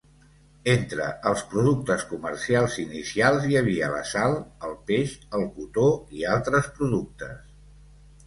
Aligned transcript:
Entre 0.71 1.07
els 1.31 1.41
productes 1.49 2.05
comercials 2.13 2.77
inicials 2.83 3.45
hi 3.51 3.59
havia 3.61 3.89
la 3.95 4.01
sal, 4.13 4.37
el 4.69 4.73
peix, 4.89 5.13
el 5.41 5.45
cotó 5.59 5.85
i 6.21 6.25
altres 6.37 6.71
productes. 6.79 7.45